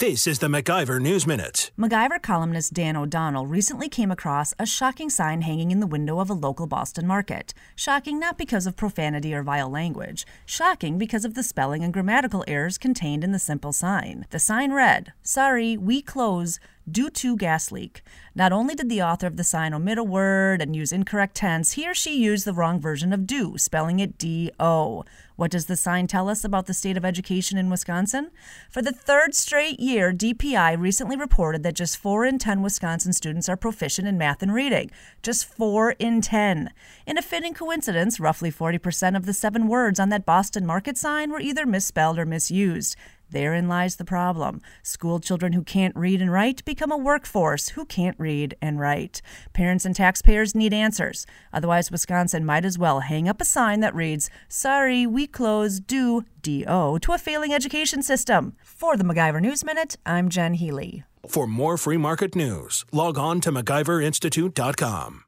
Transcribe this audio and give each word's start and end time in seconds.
This 0.00 0.26
is 0.26 0.38
the 0.38 0.48
MacIver 0.48 1.02
News 1.02 1.26
Minute. 1.26 1.70
MacIver 1.78 2.22
columnist 2.22 2.72
Dan 2.72 2.96
O'Donnell 2.96 3.46
recently 3.46 3.90
came 3.90 4.10
across 4.10 4.54
a 4.58 4.64
shocking 4.64 5.10
sign 5.10 5.42
hanging 5.42 5.70
in 5.70 5.80
the 5.80 5.86
window 5.86 6.18
of 6.18 6.30
a 6.30 6.32
local 6.32 6.66
Boston 6.66 7.06
market. 7.06 7.52
Shocking 7.76 8.18
not 8.18 8.38
because 8.38 8.66
of 8.66 8.74
profanity 8.74 9.34
or 9.34 9.42
vile 9.42 9.68
language, 9.68 10.24
shocking 10.46 10.96
because 10.96 11.26
of 11.26 11.34
the 11.34 11.42
spelling 11.42 11.84
and 11.84 11.92
grammatical 11.92 12.42
errors 12.48 12.78
contained 12.78 13.22
in 13.22 13.32
the 13.32 13.38
simple 13.38 13.70
sign. 13.70 14.24
The 14.30 14.38
sign 14.38 14.72
read, 14.72 15.12
Sorry, 15.22 15.76
we 15.76 16.00
close 16.00 16.58
due 16.90 17.10
to 17.10 17.36
gas 17.36 17.70
leak. 17.70 18.02
Not 18.34 18.52
only 18.52 18.74
did 18.74 18.88
the 18.88 19.02
author 19.02 19.26
of 19.26 19.36
the 19.36 19.44
sign 19.44 19.74
omit 19.74 19.98
a 19.98 20.04
word 20.04 20.62
and 20.62 20.74
use 20.74 20.92
incorrect 20.92 21.36
tense, 21.36 21.72
he 21.72 21.88
or 21.88 21.94
she 21.94 22.16
used 22.16 22.44
the 22.44 22.52
wrong 22.52 22.80
version 22.80 23.12
of 23.12 23.26
do, 23.26 23.56
spelling 23.58 24.00
it 24.00 24.18
D 24.18 24.50
O. 24.58 25.04
What 25.36 25.50
does 25.50 25.66
the 25.66 25.76
sign 25.76 26.06
tell 26.06 26.28
us 26.28 26.44
about 26.44 26.66
the 26.66 26.74
state 26.74 26.96
of 26.96 27.04
education 27.04 27.58
in 27.58 27.70
Wisconsin? 27.70 28.30
For 28.70 28.82
the 28.82 28.92
third 28.92 29.34
straight 29.34 29.80
year, 29.80 30.12
DPI 30.12 30.78
recently 30.78 31.16
reported 31.16 31.62
that 31.62 31.74
just 31.74 31.96
4 31.96 32.26
in 32.26 32.38
10 32.38 32.62
Wisconsin 32.62 33.12
students 33.12 33.48
are 33.48 33.56
proficient 33.56 34.06
in 34.06 34.18
math 34.18 34.42
and 34.42 34.54
reading. 34.54 34.90
Just 35.22 35.46
4 35.46 35.92
in 35.98 36.20
10. 36.20 36.70
In 37.06 37.18
a 37.18 37.22
fitting 37.22 37.54
coincidence, 37.54 38.20
roughly 38.20 38.52
40% 38.52 39.16
of 39.16 39.26
the 39.26 39.32
seven 39.32 39.68
words 39.68 39.98
on 39.98 40.10
that 40.10 40.26
Boston 40.26 40.66
market 40.66 40.96
sign 40.96 41.30
were 41.30 41.40
either 41.40 41.66
misspelled 41.66 42.18
or 42.18 42.26
misused. 42.26 42.94
Therein 43.32 43.66
lies 43.66 43.96
the 43.96 44.04
problem. 44.04 44.60
School 44.82 45.18
children 45.18 45.54
who 45.54 45.62
can't 45.62 45.96
read 45.96 46.22
and 46.22 46.30
write 46.30 46.64
become 46.64 46.92
a 46.92 46.96
workforce 46.96 47.70
who 47.70 47.84
can't 47.84 48.18
read 48.18 48.54
and 48.62 48.78
write. 48.78 49.22
Parents 49.52 49.84
and 49.84 49.96
taxpayers 49.96 50.54
need 50.54 50.72
answers. 50.72 51.26
Otherwise, 51.52 51.90
Wisconsin 51.90 52.44
might 52.44 52.64
as 52.64 52.78
well 52.78 53.00
hang 53.00 53.28
up 53.28 53.40
a 53.40 53.44
sign 53.44 53.80
that 53.80 53.94
reads, 53.94 54.30
Sorry, 54.48 55.06
we 55.06 55.26
close 55.26 55.80
due 55.80 56.24
DO 56.42 56.98
to 57.00 57.12
a 57.12 57.18
failing 57.18 57.52
education 57.52 58.02
system. 58.02 58.54
For 58.62 58.96
the 58.96 59.04
MacIver 59.04 59.40
News 59.40 59.64
Minute, 59.64 59.96
I'm 60.06 60.28
Jen 60.28 60.54
Healy. 60.54 61.04
For 61.26 61.46
more 61.46 61.76
free 61.76 61.96
market 61.98 62.36
news, 62.36 62.84
log 62.92 63.16
on 63.16 63.40
to 63.42 63.52
MacIverInstitute.com. 63.52 65.24